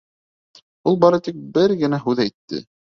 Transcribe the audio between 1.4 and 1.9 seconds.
бер